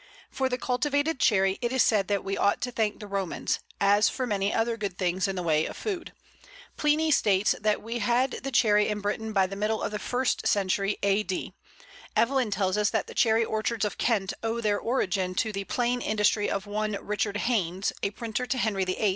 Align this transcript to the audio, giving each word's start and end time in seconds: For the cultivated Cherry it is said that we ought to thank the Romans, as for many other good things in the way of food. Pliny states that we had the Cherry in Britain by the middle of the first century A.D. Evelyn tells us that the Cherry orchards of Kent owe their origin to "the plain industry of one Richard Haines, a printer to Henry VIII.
For 0.31 0.49
the 0.49 0.57
cultivated 0.57 1.19
Cherry 1.19 1.59
it 1.61 1.71
is 1.71 1.83
said 1.83 2.07
that 2.07 2.23
we 2.23 2.35
ought 2.35 2.59
to 2.61 2.71
thank 2.71 2.99
the 2.99 3.05
Romans, 3.05 3.59
as 3.79 4.09
for 4.09 4.25
many 4.25 4.51
other 4.51 4.75
good 4.75 4.97
things 4.97 5.27
in 5.27 5.35
the 5.35 5.43
way 5.43 5.67
of 5.67 5.77
food. 5.77 6.11
Pliny 6.75 7.11
states 7.11 7.53
that 7.61 7.83
we 7.83 7.99
had 7.99 8.31
the 8.43 8.49
Cherry 8.51 8.87
in 8.87 8.99
Britain 8.99 9.31
by 9.31 9.45
the 9.45 9.55
middle 9.55 9.79
of 9.83 9.91
the 9.91 9.99
first 9.99 10.47
century 10.47 10.97
A.D. 11.03 11.53
Evelyn 12.15 12.49
tells 12.49 12.77
us 12.77 12.89
that 12.89 13.05
the 13.05 13.13
Cherry 13.13 13.45
orchards 13.45 13.85
of 13.85 13.99
Kent 13.99 14.33
owe 14.41 14.59
their 14.59 14.79
origin 14.79 15.35
to 15.35 15.51
"the 15.51 15.65
plain 15.65 16.01
industry 16.01 16.49
of 16.49 16.65
one 16.65 16.97
Richard 16.99 17.37
Haines, 17.37 17.93
a 18.01 18.09
printer 18.09 18.47
to 18.47 18.57
Henry 18.57 18.85
VIII. 18.85 19.09